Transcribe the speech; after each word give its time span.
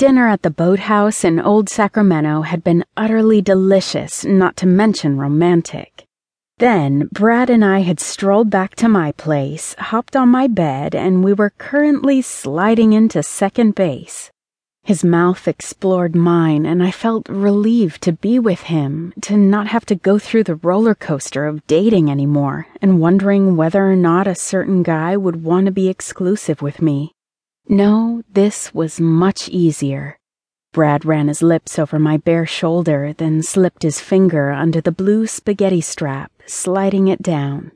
Dinner 0.00 0.28
at 0.28 0.40
the 0.40 0.50
boathouse 0.50 1.24
in 1.24 1.38
Old 1.38 1.68
Sacramento 1.68 2.40
had 2.40 2.64
been 2.64 2.86
utterly 2.96 3.42
delicious, 3.42 4.24
not 4.24 4.56
to 4.56 4.66
mention 4.66 5.18
romantic. 5.18 6.06
Then, 6.56 7.10
Brad 7.12 7.50
and 7.50 7.62
I 7.62 7.80
had 7.80 8.00
strolled 8.00 8.48
back 8.48 8.74
to 8.76 8.88
my 8.88 9.12
place, 9.12 9.74
hopped 9.78 10.16
on 10.16 10.30
my 10.30 10.46
bed, 10.46 10.94
and 10.94 11.22
we 11.22 11.34
were 11.34 11.52
currently 11.58 12.22
sliding 12.22 12.94
into 12.94 13.22
second 13.22 13.74
base. 13.74 14.30
His 14.84 15.04
mouth 15.04 15.46
explored 15.46 16.16
mine, 16.16 16.64
and 16.64 16.82
I 16.82 16.92
felt 16.92 17.28
relieved 17.28 18.00
to 18.04 18.12
be 18.12 18.38
with 18.38 18.62
him, 18.72 19.12
to 19.20 19.36
not 19.36 19.66
have 19.66 19.84
to 19.84 19.94
go 19.94 20.18
through 20.18 20.44
the 20.44 20.54
roller 20.54 20.94
coaster 20.94 21.44
of 21.44 21.66
dating 21.66 22.10
anymore 22.10 22.68
and 22.80 23.00
wondering 23.00 23.54
whether 23.54 23.84
or 23.84 23.96
not 23.96 24.26
a 24.26 24.34
certain 24.34 24.82
guy 24.82 25.18
would 25.18 25.44
want 25.44 25.66
to 25.66 25.72
be 25.72 25.90
exclusive 25.90 26.62
with 26.62 26.80
me. 26.80 27.12
No, 27.70 28.24
this 28.32 28.74
was 28.74 28.98
much 29.00 29.48
easier. 29.48 30.18
Brad 30.72 31.04
ran 31.04 31.28
his 31.28 31.40
lips 31.40 31.78
over 31.78 32.00
my 32.00 32.16
bare 32.16 32.44
shoulder, 32.44 33.12
then 33.16 33.44
slipped 33.44 33.84
his 33.84 34.00
finger 34.00 34.50
under 34.50 34.80
the 34.80 34.90
blue 34.90 35.28
spaghetti 35.28 35.80
strap, 35.80 36.32
sliding 36.46 37.06
it 37.06 37.22
down. 37.22 37.70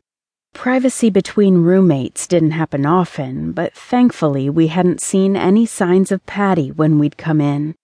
Privacy 0.53 1.11
between 1.11 1.63
roommates 1.63 2.27
didn't 2.27 2.51
happen 2.51 2.85
often, 2.85 3.53
but 3.53 3.73
thankfully 3.73 4.51
we 4.51 4.67
hadn't 4.67 5.01
seen 5.01 5.37
any 5.37 5.65
signs 5.65 6.11
of 6.11 6.27
Patti 6.27 6.73
when 6.73 6.99
we'd 6.99 7.17
come 7.17 7.41
in. 7.41 7.77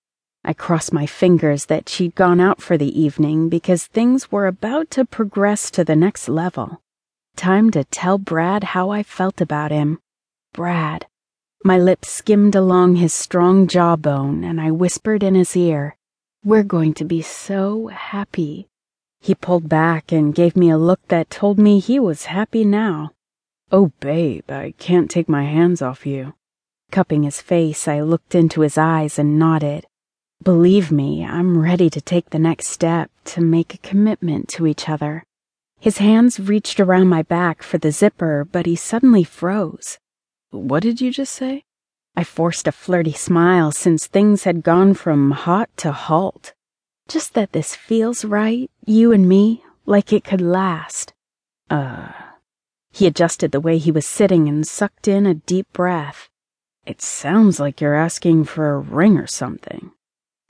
I 0.44 0.52
crossed 0.52 0.92
my 0.92 1.06
fingers 1.06 1.66
that 1.66 1.88
she'd 1.88 2.16
gone 2.16 2.40
out 2.40 2.60
for 2.60 2.76
the 2.76 3.00
evening 3.00 3.48
because 3.48 3.86
things 3.86 4.32
were 4.32 4.48
about 4.48 4.90
to 4.92 5.04
progress 5.04 5.70
to 5.70 5.84
the 5.84 5.94
next 5.94 6.28
level. 6.28 6.82
Time 7.36 7.70
to 7.70 7.84
tell 7.84 8.18
Brad 8.18 8.64
how 8.64 8.90
I 8.90 9.04
felt 9.04 9.40
about 9.40 9.70
him. 9.70 10.00
Brad. 10.52 11.06
My 11.62 11.76
lips 11.78 12.08
skimmed 12.08 12.54
along 12.54 12.96
his 12.96 13.12
strong 13.12 13.66
jawbone, 13.66 14.44
and 14.44 14.58
I 14.58 14.70
whispered 14.70 15.22
in 15.22 15.34
his 15.34 15.54
ear, 15.54 15.94
We're 16.42 16.62
going 16.62 16.94
to 16.94 17.04
be 17.04 17.20
so 17.20 17.88
happy. 17.88 18.68
He 19.20 19.34
pulled 19.34 19.68
back 19.68 20.10
and 20.10 20.34
gave 20.34 20.56
me 20.56 20.70
a 20.70 20.78
look 20.78 21.06
that 21.08 21.28
told 21.28 21.58
me 21.58 21.78
he 21.78 22.00
was 22.00 22.24
happy 22.24 22.64
now. 22.64 23.10
Oh, 23.70 23.92
babe, 24.00 24.50
I 24.50 24.72
can't 24.78 25.10
take 25.10 25.28
my 25.28 25.44
hands 25.44 25.82
off 25.82 26.06
you. 26.06 26.32
Cupping 26.90 27.24
his 27.24 27.42
face, 27.42 27.86
I 27.86 28.00
looked 28.00 28.34
into 28.34 28.62
his 28.62 28.78
eyes 28.78 29.18
and 29.18 29.38
nodded. 29.38 29.86
Believe 30.42 30.90
me, 30.90 31.22
I'm 31.26 31.58
ready 31.58 31.90
to 31.90 32.00
take 32.00 32.30
the 32.30 32.38
next 32.38 32.68
step, 32.68 33.10
to 33.26 33.42
make 33.42 33.74
a 33.74 33.86
commitment 33.86 34.48
to 34.48 34.66
each 34.66 34.88
other. 34.88 35.24
His 35.78 35.98
hands 35.98 36.40
reached 36.40 36.80
around 36.80 37.08
my 37.08 37.20
back 37.20 37.62
for 37.62 37.76
the 37.76 37.92
zipper, 37.92 38.48
but 38.50 38.64
he 38.64 38.76
suddenly 38.76 39.24
froze. 39.24 39.98
What 40.50 40.82
did 40.82 41.00
you 41.00 41.10
just 41.12 41.32
say? 41.32 41.64
I 42.16 42.24
forced 42.24 42.66
a 42.66 42.72
flirty 42.72 43.12
smile 43.12 43.70
since 43.70 44.06
things 44.06 44.44
had 44.44 44.64
gone 44.64 44.94
from 44.94 45.30
hot 45.30 45.70
to 45.78 45.92
halt. 45.92 46.54
Just 47.08 47.34
that 47.34 47.52
this 47.52 47.76
feels 47.76 48.24
right, 48.24 48.70
you 48.84 49.12
and 49.12 49.28
me, 49.28 49.64
like 49.86 50.12
it 50.12 50.24
could 50.24 50.40
last. 50.40 51.12
Uh. 51.68 52.08
He 52.92 53.06
adjusted 53.06 53.52
the 53.52 53.60
way 53.60 53.78
he 53.78 53.92
was 53.92 54.06
sitting 54.06 54.48
and 54.48 54.66
sucked 54.66 55.06
in 55.06 55.24
a 55.24 55.34
deep 55.34 55.72
breath. 55.72 56.28
It 56.84 57.00
sounds 57.00 57.60
like 57.60 57.80
you're 57.80 57.94
asking 57.94 58.44
for 58.44 58.70
a 58.70 58.78
ring 58.78 59.16
or 59.16 59.28
something. 59.28 59.92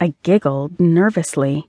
I 0.01 0.15
giggled 0.23 0.81
nervously. 0.81 1.69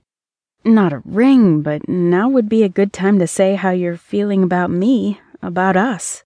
Not 0.64 0.94
a 0.94 1.02
ring, 1.04 1.60
but 1.60 1.88
now 1.88 2.30
would 2.30 2.48
be 2.48 2.62
a 2.62 2.70
good 2.70 2.92
time 2.92 3.18
to 3.18 3.26
say 3.26 3.56
how 3.56 3.70
you're 3.70 3.98
feeling 3.98 4.42
about 4.42 4.70
me, 4.70 5.20
about 5.42 5.76
us. 5.76 6.24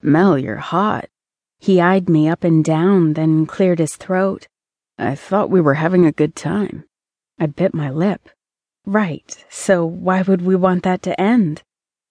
Mel, 0.00 0.38
you're 0.38 0.56
hot. 0.56 1.08
He 1.58 1.80
eyed 1.80 2.08
me 2.08 2.28
up 2.28 2.44
and 2.44 2.64
down, 2.64 3.14
then 3.14 3.46
cleared 3.46 3.78
his 3.78 3.96
throat. 3.96 4.46
I 4.98 5.14
thought 5.14 5.50
we 5.50 5.60
were 5.60 5.74
having 5.74 6.04
a 6.06 6.12
good 6.12 6.34
time. 6.34 6.84
I 7.38 7.46
bit 7.46 7.74
my 7.74 7.90
lip. 7.90 8.28
Right, 8.86 9.44
so 9.50 9.84
why 9.84 10.22
would 10.22 10.42
we 10.42 10.56
want 10.56 10.82
that 10.84 11.02
to 11.02 11.20
end? 11.20 11.62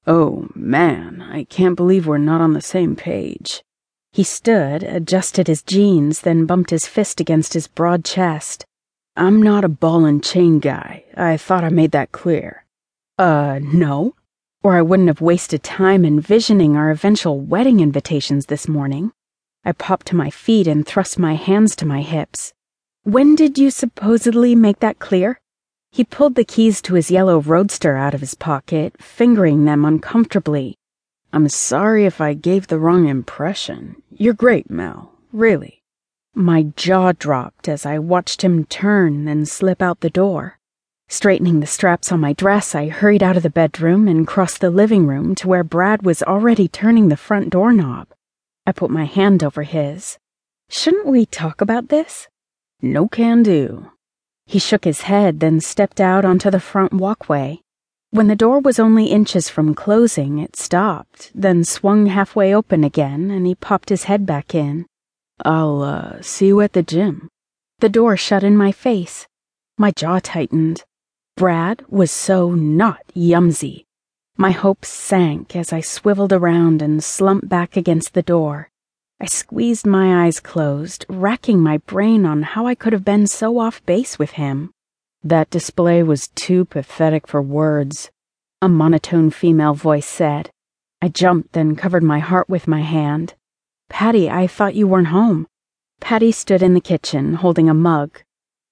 Oh, 0.06 0.48
man, 0.54 1.22
I 1.22 1.44
can't 1.44 1.76
believe 1.76 2.08
we're 2.08 2.18
not 2.18 2.40
on 2.40 2.54
the 2.54 2.62
same 2.62 2.96
page. 2.96 3.64
He 4.14 4.24
stood, 4.24 4.84
adjusted 4.84 5.48
his 5.48 5.64
jeans, 5.64 6.22
then 6.22 6.46
bumped 6.46 6.70
his 6.70 6.88
fist 6.88 7.20
against 7.20 7.54
his 7.54 7.68
broad 7.68 8.06
chest. 8.06 8.66
I'm 9.16 9.42
not 9.42 9.64
a 9.64 9.70
ball 9.70 10.06
and 10.06 10.24
chain 10.24 10.60
guy. 10.60 11.04
I 11.16 11.38
thought 11.38 11.64
I 11.64 11.70
made 11.70 11.92
that 11.92 12.12
clear. 12.12 12.66
Uh, 13.18 13.60
no. 13.62 14.16
Or 14.64 14.76
I 14.76 14.82
wouldn't 14.82 15.10
have 15.10 15.22
wasted 15.22 15.64
time 15.64 16.06
envisioning 16.06 16.76
our 16.76 16.92
eventual 16.92 17.40
wedding 17.40 17.80
invitations 17.80 18.46
this 18.46 18.68
morning. 18.68 19.12
I 19.66 19.72
popped 19.72 20.08
to 20.08 20.16
my 20.16 20.30
feet 20.30 20.68
and 20.68 20.86
thrust 20.86 21.20
my 21.20 21.36
hands 21.36 21.76
to 21.78 21.86
my 21.86 22.02
hips. 22.02 22.54
When 23.04 23.36
did 23.36 23.58
you 23.58 23.72
supposedly 23.72 24.56
make 24.56 24.80
that 24.80 25.00
clear? 25.00 25.40
He 25.92 26.04
pulled 26.04 26.36
the 26.36 26.44
keys 26.44 26.82
to 26.84 26.96
his 26.96 27.10
yellow 27.10 27.40
roadster 27.40 27.96
out 27.96 28.14
of 28.14 28.22
his 28.22 28.36
pocket, 28.36 29.02
fingering 29.02 29.66
them 29.66 29.86
uncomfortably. 29.86 30.76
I'm 31.34 31.50
sorry 31.50 32.06
if 32.06 32.22
I 32.22 32.34
gave 32.34 32.68
the 32.68 32.80
wrong 32.80 33.08
impression. 33.08 34.02
You're 34.12 34.34
great, 34.34 34.70
Mel. 34.70 35.14
Really. 35.32 35.82
My 36.36 36.64
jaw 36.76 37.14
dropped 37.14 37.68
as 37.68 37.86
I 37.86 38.00
watched 38.00 38.44
him 38.44 38.66
turn, 38.66 39.28
and 39.28 39.48
slip 39.48 39.82
out 39.82 40.02
the 40.02 40.10
door. 40.10 40.60
Straightening 41.10 41.62
the 41.62 41.68
straps 41.68 42.12
on 42.12 42.20
my 42.20 42.34
dress, 42.34 42.76
I 42.76 42.90
hurried 42.90 43.24
out 43.24 43.38
of 43.38 43.44
the 43.44 43.50
bedroom 43.50 44.08
and 44.08 44.28
crossed 44.28 44.62
the 44.62 44.70
living 44.70 45.08
room 45.08 45.36
to 45.36 45.48
where 45.48 45.64
Brad 45.64 46.06
was 46.06 46.22
already 46.22 46.68
turning 46.68 47.08
the 47.08 47.18
front 47.18 47.50
doorknob. 47.50 48.10
I 48.68 48.74
put 48.74 48.92
my 48.92 49.06
hand 49.06 49.46
over 49.46 49.64
his. 49.64 50.18
Shouldn't 50.70 51.08
we 51.08 51.26
talk 51.26 51.62
about 51.62 51.88
this? 51.88 52.28
No 52.82 53.08
can 53.08 53.42
do. 53.42 53.92
He 54.46 54.60
shook 54.60 54.84
his 54.84 55.04
head, 55.04 55.40
then 55.40 55.62
stepped 55.62 56.02
out 56.02 56.26
onto 56.26 56.52
the 56.52 56.60
front 56.60 56.92
walkway. 56.92 57.62
When 58.12 58.28
the 58.28 58.36
door 58.36 58.60
was 58.60 58.78
only 58.78 59.06
inches 59.06 59.48
from 59.48 59.74
closing, 59.74 60.40
it 60.40 60.58
stopped, 60.58 61.32
then 61.34 61.64
swung 61.64 62.08
halfway 62.08 62.54
open 62.54 62.84
again, 62.84 63.32
and 63.32 63.48
he 63.48 63.56
popped 63.56 63.88
his 63.88 64.04
head 64.04 64.26
back 64.26 64.54
in. 64.54 64.86
I'll, 65.46 65.82
uh, 65.82 66.22
see 66.22 66.48
you 66.48 66.60
at 66.60 66.74
the 66.74 66.84
gym. 66.84 67.30
The 67.80 67.90
door 67.90 68.18
shut 68.18 68.44
in 68.44 68.58
my 68.58 68.74
face. 68.74 69.28
My 69.78 69.92
jaw 69.92 70.20
tightened. 70.20 70.84
Brad 71.38 71.86
was 71.88 72.12
so 72.12 72.52
not 72.52 73.00
yumsy. 73.16 73.87
My 74.40 74.52
hopes 74.52 74.90
sank 74.90 75.56
as 75.56 75.74
I 75.74 75.82
swiveled 75.82 76.32
around 76.32 76.84
and 76.84 77.04
slumped 77.04 77.50
back 77.50 77.76
against 77.76 78.14
the 78.14 78.22
door. 78.22 78.70
I 79.20 79.26
squeezed 79.26 79.88
my 79.88 80.26
eyes 80.26 80.40
closed, 80.40 81.08
racking 81.10 81.60
my 81.60 81.80
brain 81.80 82.24
on 82.24 82.44
how 82.44 82.68
I 82.68 82.76
could 82.76 82.94
have 82.94 83.04
been 83.04 83.26
so 83.26 83.58
off 83.58 83.84
base 83.88 84.20
with 84.20 84.34
him. 84.34 84.70
That 85.24 85.50
display 85.50 86.04
was 86.04 86.28
too 86.28 86.66
pathetic 86.66 87.28
for 87.28 87.42
words, 87.42 88.12
a 88.62 88.70
monotone 88.70 89.32
female 89.32 89.74
voice 89.74 90.06
said. 90.06 90.52
I 91.02 91.08
jumped 91.08 91.58
and 91.58 91.76
covered 91.76 92.04
my 92.04 92.20
heart 92.20 92.48
with 92.48 92.68
my 92.68 92.82
hand. 92.82 93.34
Patti, 93.90 94.30
I 94.30 94.46
thought 94.46 94.76
you 94.76 94.88
weren't 94.88 95.08
home. 95.08 95.48
Patti 96.00 96.32
stood 96.32 96.62
in 96.62 96.76
the 96.76 96.80
kitchen, 96.80 97.34
holding 97.34 97.70
a 97.70 97.74
mug. 97.74 98.22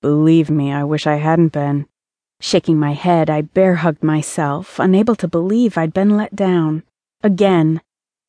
Believe 0.01 0.51
me, 0.51 0.71
I 0.71 0.83
wish 0.83 1.07
I 1.07 1.15
hadn't 1.15 1.53
been. 1.53 1.87
Shaking 2.45 2.77
my 2.77 2.93
head, 2.93 3.27
I 3.27 3.41
bear 3.41 3.73
hugged 3.77 4.03
myself, 4.03 4.77
unable 4.77 5.15
to 5.15 5.27
believe 5.27 5.79
I'd 5.79 5.95
been 5.95 6.15
let 6.15 6.35
down. 6.35 6.83
Again. 7.23 7.81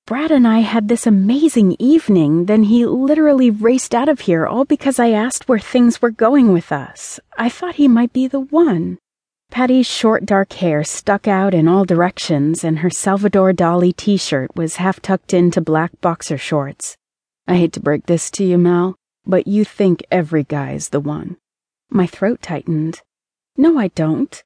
Brad 0.06 0.30
and 0.30 0.48
I 0.48 0.60
had 0.60 0.88
this 0.88 1.06
amazing 1.06 1.76
evening, 1.78 2.46
then 2.46 2.62
he 2.62 2.86
literally 2.86 3.50
raced 3.50 3.94
out 3.94 4.08
of 4.08 4.20
here 4.20 4.46
all 4.46 4.64
because 4.64 4.98
I 4.98 5.10
asked 5.10 5.50
where 5.50 5.58
things 5.58 6.00
were 6.00 6.08
going 6.08 6.54
with 6.54 6.72
us. 6.72 7.20
I 7.36 7.50
thought 7.50 7.74
he 7.74 7.88
might 7.88 8.14
be 8.14 8.26
the 8.26 8.40
one. 8.40 8.96
Patti's 9.52 9.86
short 9.86 10.24
dark 10.24 10.54
hair 10.54 10.82
stuck 10.82 11.28
out 11.28 11.52
in 11.52 11.68
all 11.68 11.84
directions, 11.84 12.64
and 12.64 12.78
her 12.78 12.88
Salvador 12.88 13.52
Dali 13.52 13.94
t 13.94 14.16
shirt 14.16 14.56
was 14.56 14.76
half 14.76 15.02
tucked 15.02 15.34
into 15.34 15.60
black 15.60 15.90
boxer 16.00 16.38
shorts. 16.38 16.96
I 17.46 17.56
hate 17.56 17.74
to 17.74 17.80
break 17.80 18.06
this 18.06 18.30
to 18.30 18.44
you, 18.44 18.56
Mel, 18.56 18.96
but 19.26 19.46
you 19.46 19.66
think 19.66 20.02
every 20.10 20.44
guy's 20.44 20.88
the 20.88 21.00
one. 21.00 21.36
My 21.90 22.06
throat 22.06 22.40
tightened. 22.40 23.02
No, 23.56 23.78
I 23.78 23.88
don't. 23.88 24.42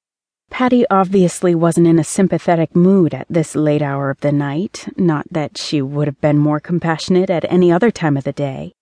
Patti 0.50 0.84
obviously 0.90 1.54
wasn't 1.54 1.86
in 1.86 1.98
a 1.98 2.04
sympathetic 2.04 2.74
mood 2.74 3.14
at 3.14 3.26
this 3.30 3.54
late 3.54 3.82
hour 3.82 4.10
of 4.10 4.20
the 4.20 4.32
night, 4.32 4.88
not 4.96 5.26
that 5.30 5.58
she 5.58 5.80
would 5.80 6.08
have 6.08 6.20
been 6.20 6.38
more 6.38 6.60
compassionate 6.60 7.30
at 7.30 7.50
any 7.50 7.72
other 7.72 7.90
time 7.90 8.16
of 8.16 8.24
the 8.24 8.32
day. 8.32 8.72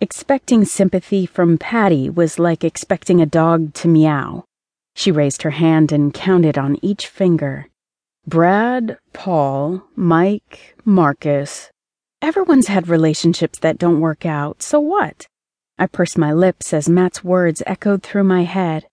Expecting 0.00 0.64
sympathy 0.64 1.26
from 1.26 1.58
Patti 1.58 2.10
was 2.10 2.38
like 2.38 2.64
expecting 2.64 3.20
a 3.20 3.26
dog 3.26 3.74
to 3.74 3.88
meow. 3.88 4.44
She 4.94 5.10
raised 5.10 5.42
her 5.42 5.50
hand 5.50 5.92
and 5.92 6.14
counted 6.14 6.58
on 6.58 6.78
each 6.82 7.06
finger. 7.06 7.66
Brad, 8.26 8.98
Paul, 9.12 9.82
Mike, 9.94 10.76
Marcus. 10.84 11.70
Everyone's 12.20 12.66
had 12.66 12.88
relationships 12.88 13.58
that 13.60 13.78
don't 13.78 14.00
work 14.00 14.26
out, 14.26 14.62
so 14.62 14.80
what? 14.80 15.26
I 15.78 15.86
pursed 15.86 16.18
my 16.18 16.32
lips 16.32 16.72
as 16.72 16.88
Matt's 16.88 17.22
words 17.22 17.62
echoed 17.66 18.02
through 18.02 18.24
my 18.24 18.44
head. 18.44 18.86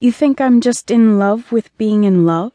You 0.00 0.10
think 0.10 0.40
I'm 0.40 0.62
just 0.62 0.90
in 0.90 1.18
love 1.18 1.52
with 1.52 1.76
being 1.76 2.04
in 2.04 2.24
love? 2.24 2.52